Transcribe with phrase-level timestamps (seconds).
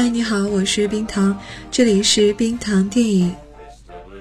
[0.00, 1.36] 嗨，你好，我是冰糖，
[1.72, 3.34] 这里是冰糖电影。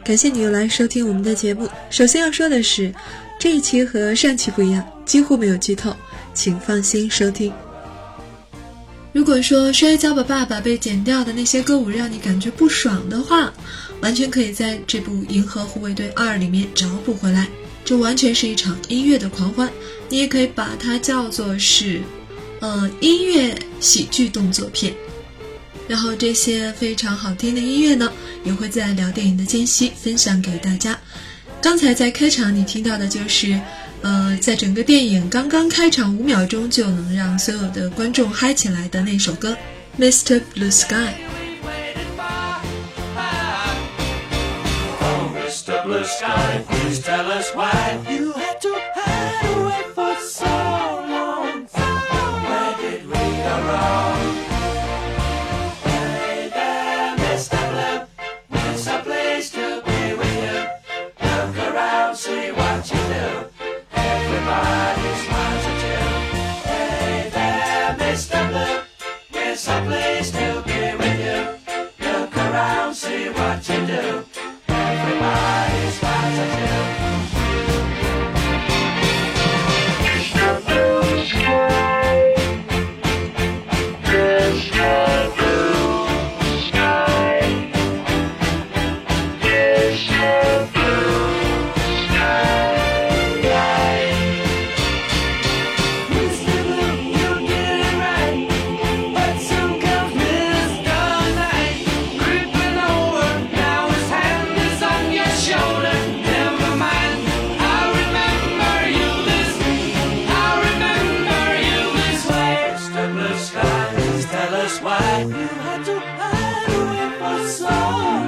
[0.03, 1.69] 感谢你又来收听我们的节目。
[1.91, 2.91] 首先要说的是，
[3.39, 5.95] 这一期和上期不一样，几乎没有剧透，
[6.33, 7.53] 请放心收听。
[9.13, 13.53] 如果说《摔跤吧，爸爸》被剪掉的那些歌舞让你感觉不爽的话，
[14.01, 17.47] 完全可以在这部《银河护卫队二》里面找补回来。
[17.85, 19.71] 这完全是一场音乐的狂欢，
[20.09, 22.01] 你也可以把它叫做是，
[22.61, 24.91] 呃，音乐喜剧动作片。
[25.87, 28.11] 然后这些非常好听的音乐呢，
[28.43, 30.99] 也会在聊电影的间隙分享给大家。
[31.61, 33.59] 刚才在开场你听到的就是。
[34.03, 39.57] 呃，在整个电影刚刚开场五秒钟就能让所有的观众嗨起来的那首歌
[39.99, 40.39] 《Mr.
[40.53, 40.93] Blue Sky》。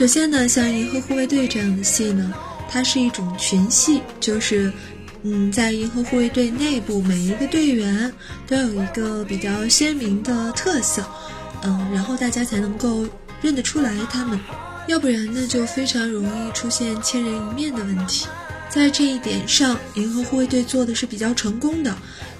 [0.00, 2.32] 首先呢，像《银河护卫队》这样的戏呢，
[2.70, 4.72] 它是一种群戏，就是，
[5.24, 8.10] 嗯，在银河护卫队内部，每一个队员
[8.46, 11.04] 都有一个比较鲜明的特色，
[11.64, 13.06] 嗯，然后大家才能够
[13.42, 14.40] 认得出来他们，
[14.88, 18.26] 要不然呢，就非常容易出现千人一面的问题。
[18.70, 21.94] 在这一点上，银河护卫队做的是比较成功的，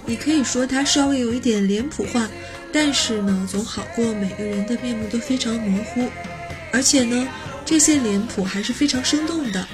[0.07, 2.27] 你可以说它稍微有一点脸谱化，
[2.73, 6.09] 但是呢，总好过每个人的面目都非常模糊，
[6.73, 7.27] 而且呢。
[7.71, 9.65] 这些脸谱还是非常生动的，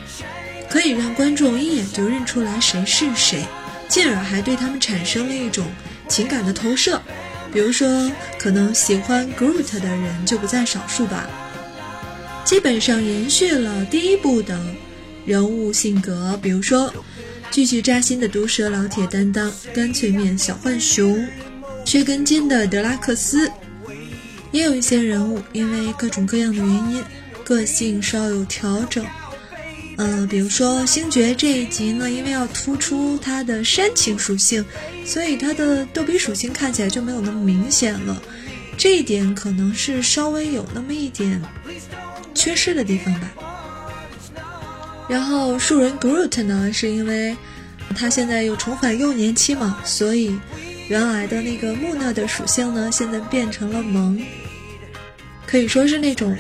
[0.70, 3.44] 可以让观众一眼就认出来谁是谁，
[3.90, 5.66] 进而还对他们产生了一种
[6.08, 7.02] 情感的投射。
[7.52, 11.28] 比如说，可能喜欢 Groot 的人就不在少数吧。
[12.46, 14.64] 基本上延续了第一部的
[15.26, 16.94] 人物性格，比如说
[17.50, 21.28] 句句扎心的毒舌老铁担当、干脆面小浣熊、
[21.84, 23.52] 缺根筋的德拉克斯。
[24.52, 27.04] 也有一些人物因为各种各样的原因，
[27.48, 29.06] 个性稍有调整。
[29.96, 34.66] 呃，比如说星爵这一集呢，因为要突出他的煽情属性，
[35.06, 38.22] 所以他的逗比属性看起来就没有那么明显了。
[38.78, 41.42] 这一点可能是稍微有那么一点。
[42.36, 43.32] 缺失的地方吧。
[45.08, 47.34] 然后树人 Groot 呢，是因为
[47.96, 50.38] 他现在又重返幼年期嘛，所以
[50.90, 54.22] 原来的那个木讷的属性呢，现在变成了萌，
[55.46, 56.38] 可以说是那种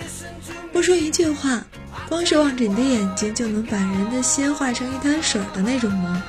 [0.77, 1.65] 不说一句话，
[2.07, 6.21] 光是望着你的眼睛就能把人的心化成一滩水的那种萌。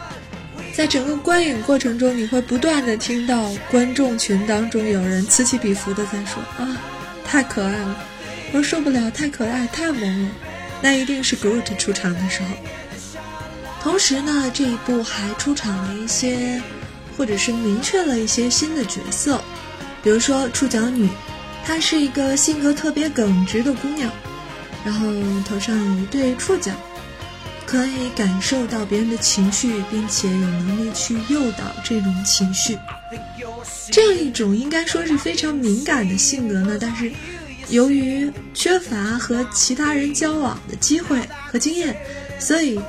[0.72, 6.80] 在整个观影过程中，你会不断的听到观众群当中有人此起彼伏的在说啊，
[7.26, 7.94] 太可爱了。
[8.52, 10.30] 我受不了，太可爱，太萌了，
[10.80, 12.48] 那一定是 Groot 出场的时候。
[13.82, 16.62] 同时呢，这一部还出场了一些，
[17.18, 19.42] 或者是明确了一些新的角色，
[20.02, 21.06] 比如说触角女，
[21.66, 24.10] 她是一个性格特别耿直的姑娘，
[24.88, 25.06] 然后
[25.46, 26.72] 头上有一对触角，
[27.66, 32.78] 可以感受到别人的情绪，并且有能力去诱导这种情绪。
[33.90, 37.12] 这样一种应该说是非常敏感的性格呢，但是。
[37.70, 41.20] 由于缺乏和其他人交往的机会
[41.52, 41.94] 和经验，
[42.38, 42.80] 所以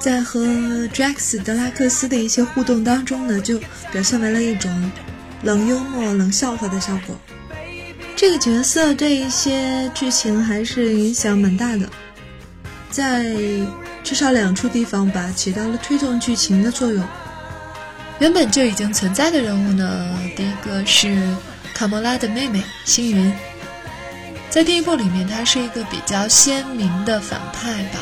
[0.00, 0.44] 在和
[0.92, 3.60] Drax 德拉克斯的一些互动当中呢，就
[3.92, 4.90] 表现为了一种
[5.44, 7.16] 冷幽默、冷笑话的效果。
[8.16, 11.88] 这个角色对一些剧情还是影响蛮大的，
[12.88, 13.24] 在
[14.02, 17.04] 至少两处地方吧，起到了推动剧情的作用。
[18.20, 21.20] 原本就已经存在的人物呢，第一个是
[21.74, 23.32] 卡莫拉的妹妹星云。
[24.48, 27.98] 在第一部里面，她是一个比较鲜明的反派吧，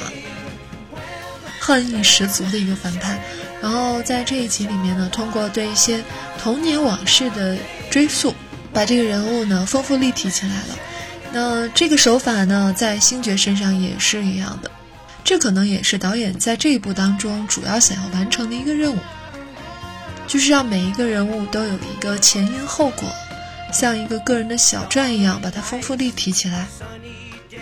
[1.58, 3.18] 恨意十足的一个反派。
[3.62, 6.04] 然后在这一集里面呢，通过对一些
[6.38, 7.56] 童年往事的
[7.90, 8.34] 追溯，
[8.72, 10.78] 把这个人物呢丰富立体起来了。
[11.32, 14.70] 那这个手法呢，在星爵身上也是一样的。
[15.24, 18.98] 这可能也是导演在这一部当中主要想要完成的一个任务，
[20.26, 23.08] 就是让每一个人物都有一个前因后果。
[23.72, 26.66] 像一个个人的小传一样，把它丰富立体起来。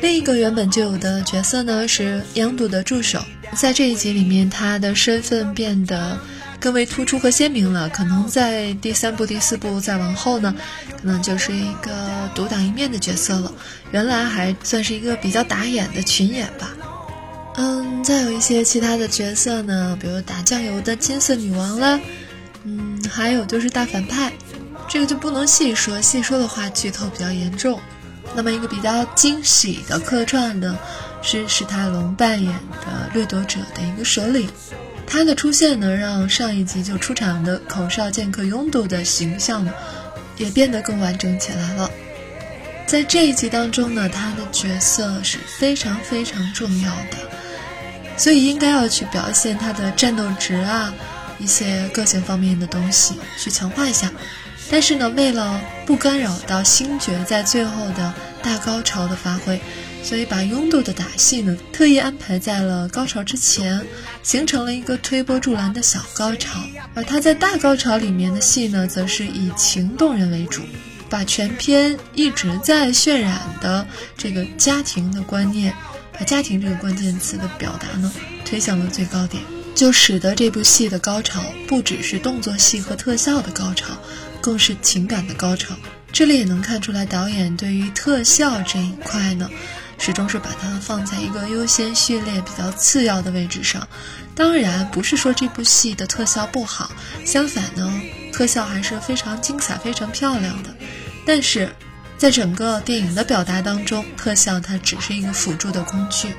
[0.00, 3.22] 另一个原本就有的角色呢，是杨度的助手，
[3.54, 6.18] 在这一集里面，他的身份变得
[6.60, 7.88] 更为突出和鲜明了。
[7.88, 10.54] 可能在第三部、第四部再往后呢，
[11.00, 13.52] 可能就是一个独当一面的角色了。
[13.90, 16.70] 原来还算是一个比较打眼的群演吧。
[17.56, 21.98] 嗯，再有一些其他的角色呢，比如打酱油的金色女王啦，
[22.64, 24.32] 嗯，还有就是大反派。
[24.88, 27.80] 这个就不能细说，细说的话剧透比较严重。
[28.34, 30.78] 那么一个比较惊喜的客串呢，
[31.20, 34.48] 是史泰龙扮演的掠夺者的一个首领，
[35.12, 39.74] 他的出现呢，让上一集就出场的口哨剑客拥堵的形象呢，
[40.36, 41.90] 也变得更完整起来了。
[42.86, 47.18] 在这一集当中呢，他的角色是非常非常重要的，
[48.16, 50.94] 所以应该要去表现他的战斗值啊，
[51.40, 54.12] 一些个性方面的东西去强化一下。
[54.70, 58.14] 但是呢，为了不干扰到星爵在最后的
[58.44, 59.60] 大高潮的发挥，
[60.02, 63.84] 所以把拥堵的打戏呢特意安排在了高潮之前，
[64.22, 66.60] 形成了一个推波助澜的小高潮。
[66.94, 70.62] 而他在大高潮里面的戏呢，则是以情动人为主，
[71.08, 75.72] 把全篇一直在渲染的这个家庭的观念，
[76.12, 78.12] 把家庭这个关键词的表达呢
[78.44, 79.42] 推向了最高点，
[79.74, 83.96] 就使得这部戏的高潮不只是动作戏和特效的高潮。
[84.42, 85.76] 更是情感的高潮，
[86.10, 89.50] 这里也能看出来，导演对于特效这一块呢，
[90.00, 93.86] 始终是把它放在一个优先序列比较次要的位置上。
[94.34, 96.90] 当然，不是说这部戏的特效不好，
[97.24, 98.00] 相反呢，
[98.32, 100.74] 特效还是非常精彩、非常漂亮的。
[101.26, 101.72] 但是，
[102.16, 106.34] 在整个电影的表达当中，特效它只是一个辅助的工具。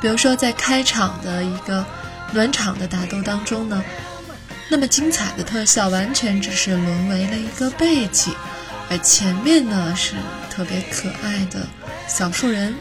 [0.00, 1.84] 比如说，在开场的一个
[2.32, 3.84] 暖场的打斗当中呢。
[4.68, 8.34] 那么精彩的特效完全只是沦为了一个背景，
[8.88, 10.14] 而前面呢是
[10.48, 11.66] 特别可爱的
[12.08, 12.74] 小树人，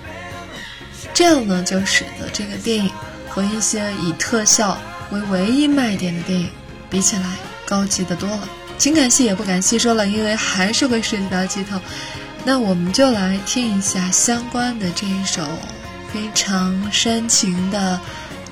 [1.14, 2.92] 这样呢就使得这个电影
[3.30, 4.78] 和一些以特效
[5.12, 6.50] 为唯一卖点的电影
[6.90, 7.24] 比起来
[7.66, 8.50] 高级的多了。
[8.78, 11.80] 情感戏也不敢细说了，因为还是会涉及到剧透。
[12.44, 15.48] 那我们就来听一下相关的这一首
[16.12, 18.00] 非常煽情的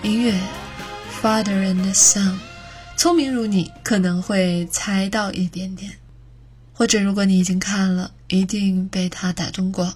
[0.04, 0.34] 音乐
[1.22, 2.34] 《Father and Son》。
[2.96, 5.94] 聪明如你，可能会猜到一点点，
[6.74, 9.96] 或者如果你已经看了，一定被他打动过。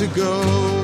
[0.00, 0.79] to go.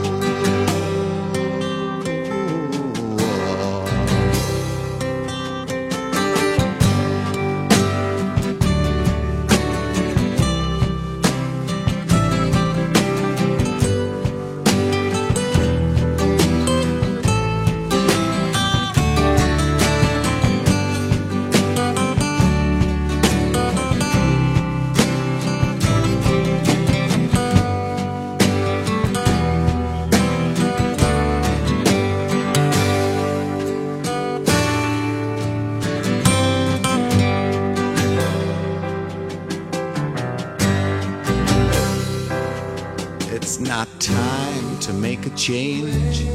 [45.47, 46.27] Change.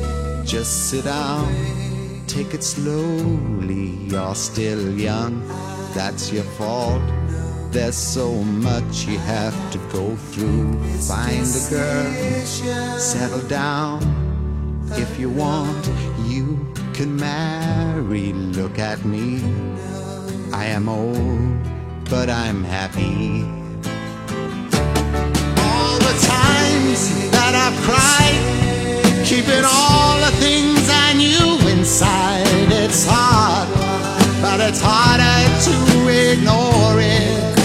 [0.45, 1.53] Just sit down,
[2.27, 3.89] take it slowly.
[4.07, 5.45] You're still young,
[5.93, 7.01] that's your fault.
[7.71, 10.81] There's so much you have to go through.
[11.09, 13.99] Find a girl, settle down.
[14.93, 15.91] If you want,
[16.25, 16.45] you
[16.93, 18.31] can marry.
[18.31, 19.41] Look at me.
[20.53, 23.60] I am old, but I'm happy
[34.61, 35.75] but it's harder to
[36.29, 37.57] ignore it.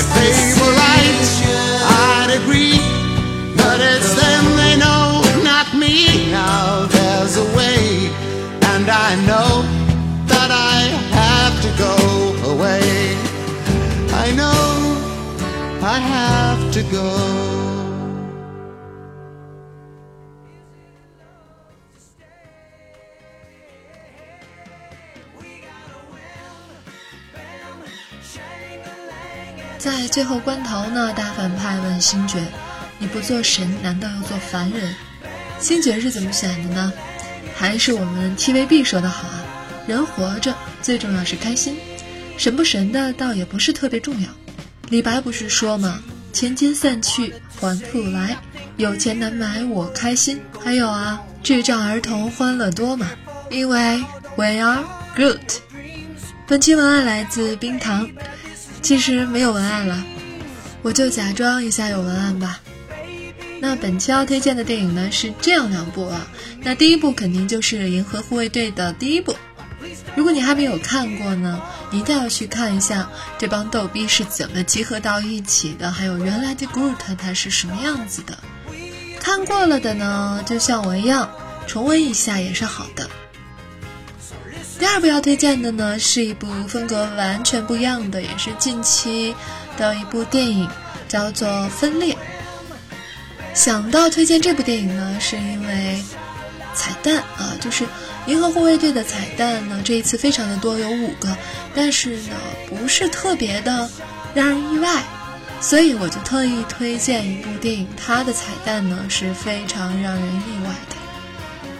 [0.00, 1.24] If they were right,
[2.06, 2.78] I'd agree,
[3.56, 6.30] but it's them they know, not me.
[6.30, 8.06] Now there's a way,
[8.72, 9.62] and I know
[10.30, 10.78] that I
[11.20, 11.96] have to go
[12.52, 13.16] away.
[14.24, 14.62] I know.
[15.82, 17.61] I have to go.
[29.82, 32.40] 在最后关头呢，大反派问星爵
[33.00, 34.94] ：“你不做神，难道要做凡人？”
[35.58, 36.92] 星爵是怎么选的呢？
[37.56, 39.42] 还是我们 TVB 说的好啊，
[39.88, 41.76] 人活着最重要是开心，
[42.38, 44.28] 神不神的倒也不是特别重要。
[44.88, 46.00] 李白不是说吗？
[46.32, 48.36] 千金散去还复来，
[48.76, 50.40] 有钱难买我开心。
[50.60, 53.08] 还有啊，智障儿童欢乐多嘛，
[53.50, 54.00] 因为
[54.36, 54.84] We are
[55.16, 55.40] good。
[56.46, 58.08] 本期文案来自冰糖。
[58.82, 60.04] 其实没有文案了，
[60.82, 62.60] 我就假装一下有文案吧。
[63.60, 66.26] 那本期要推荐的电影呢是这样两部啊。
[66.62, 69.36] 那第一部肯定就是《银河护卫队》的第一部。
[70.16, 71.62] 如果你还没有看过呢，
[71.92, 73.08] 一定要去看一下
[73.38, 78.36] 这帮逗逼是怎么集合到一起的，还有原来的 Groot 他是什么样子的。
[79.20, 81.30] 看过了的呢，就像我一样，
[81.66, 83.08] 重温一下也是好的。
[84.82, 89.32] 第二部要推荐的呢，是一部风格完全不一样的，也是近期
[89.76, 90.68] 的一部电影，
[91.06, 92.14] 叫做《分裂》。
[93.54, 96.02] 想到推荐这部电影呢，是因为
[96.74, 97.84] 彩蛋啊，就是
[98.26, 101.36] 《银河护卫队》的彩蛋呢，这一次非常的多，有五个，
[101.76, 102.34] 但是呢，
[102.68, 103.88] 不是特别的
[104.34, 105.04] 让人意外，
[105.60, 111.01] 所以我就特意推荐一部电影，它的彩蛋呢是非常让人意外的。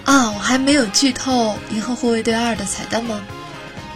[0.05, 3.23] 啊，我还没有剧透《银河护卫队二》的彩蛋吗？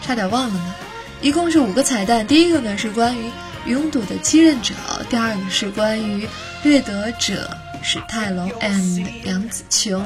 [0.03, 0.75] 差点忘了呢。
[1.21, 3.31] 一共是五个彩蛋，第一个呢是关于
[3.67, 4.75] 拥堵的继任者，
[5.11, 6.29] 第二个是关于
[6.63, 7.51] 掠夺者。
[7.83, 10.05] 史泰龙 and 杨紫琼，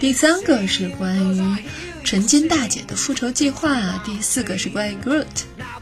[0.00, 1.64] 第三个是关于
[2.04, 5.24] 纯金大姐的复仇计划，第四个是关于 Groot，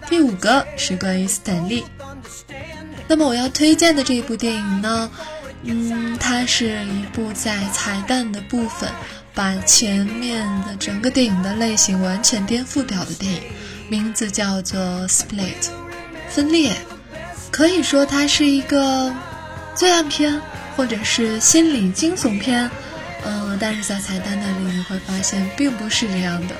[0.08, 1.84] 第五个是关于斯坦利。
[3.08, 5.10] 那么我要推荐的这一部电影呢，
[5.64, 8.88] 嗯，它是一部在彩蛋的部分
[9.40, 13.40] 把前面的整个电影的类型完全颠覆掉的电影，
[13.88, 14.78] 名字叫做
[15.08, 15.70] Split，
[16.28, 16.76] 分裂，
[17.50, 19.10] 可以说它是一个
[19.74, 20.38] 罪案片。
[20.76, 22.70] 或者是心理惊悚片，
[23.26, 26.54] 嗯，但是在彩蛋那里你会发现并不是这样的。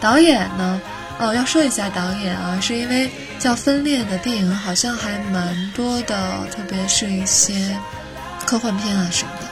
[0.00, 0.80] 导演呢，
[1.18, 7.76] 哦，要说一下导演啊，是因为叫《分裂》的电影好像还蛮多的，特别是一些
[8.46, 9.46] 科幻片啊什么的。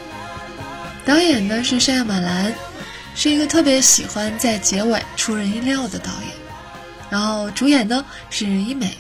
[1.05, 2.55] 导演呢是山亚马兰，
[3.15, 6.31] 是一个特别喜欢在结尾出人意料的导演。
[7.11, 8.91] 然后主演呢是伊美，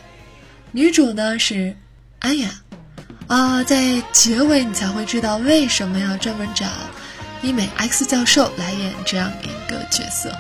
[0.72, 1.76] 女主呢是
[2.20, 2.48] 安雅。
[3.26, 6.66] 啊，在结尾你才会知道为什么要专门找
[7.42, 10.30] 医美 X 教授来演这样一个角色。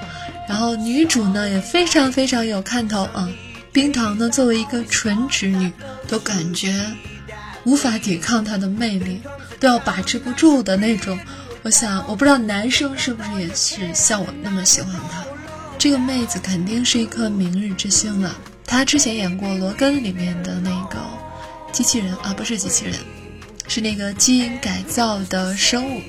[0.46, 3.28] 然后女主呢也非常非常有看头啊。
[3.72, 5.72] 冰糖呢作为一个纯直女，
[6.06, 6.72] 都感觉
[7.64, 9.20] 无法抵抗她的魅力，
[9.58, 11.18] 都要把持不住的那种。
[11.64, 15.24] 我想，我不知道男生是不是也是像我那么喜欢她。
[15.78, 18.36] 这个妹子肯定是一颗明日之星了。
[18.66, 20.98] 她之前演过《罗根》里面的那个。
[21.72, 22.94] 机器人啊，不是机器人，
[23.66, 26.00] 是那个基因改造的生物。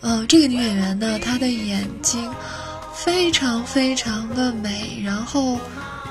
[0.00, 2.30] 呃，这个女演员呢，她的眼睛
[2.94, 5.58] 非常非常的美，然后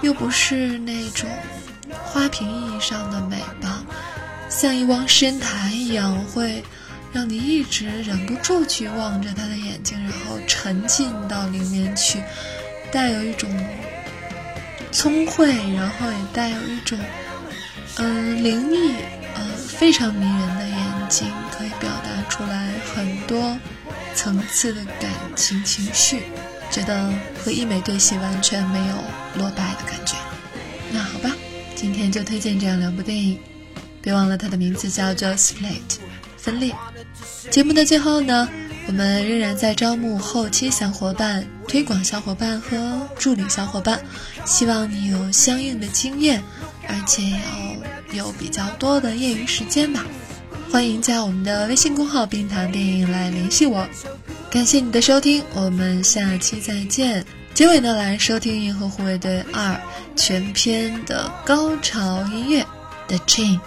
[0.01, 1.29] 又不是那种
[2.03, 3.81] 花瓶意义上的美吧，
[4.49, 6.61] 像一汪深潭一样，会
[7.17, 12.21] 让你一直忍不住去望着他的眼睛，然后沉浸到里面去，
[12.91, 13.49] 带有一种
[14.91, 16.95] 聪慧，然后也带有一种。
[17.97, 18.93] 嗯，灵异，
[19.33, 23.57] 呃，非常迷人的眼睛，可以表达出来很多
[24.13, 26.21] 层次的感情情绪，
[26.69, 27.11] 觉得
[27.43, 28.95] 和医美对戏完全没有
[29.37, 30.15] 落败的感觉。
[30.91, 31.31] 那好吧，
[31.75, 33.39] 今天就推荐这样两部电影，
[34.03, 35.65] 别忘了它的名字叫做《Split》，
[36.37, 36.73] 分裂。
[37.49, 38.47] 节目的最后呢，
[38.87, 43.99] 我们仍然在招募后期小伙伴、推广小伙伴和助理小伙伴，
[44.45, 46.43] 希望你有相应的经验。
[46.89, 47.21] 而且
[48.11, 50.05] 要有比较多的业余时间吧，
[50.71, 53.85] 欢迎加我们的微信公号“冰糖电影”来联系我。
[54.49, 57.25] 感谢你的收听，我们下期再见。
[57.53, 59.73] 结尾呢，来收听《银河护卫队二》
[60.15, 62.63] 全片的高潮音乐，
[63.07, 63.59] 《The Chain》。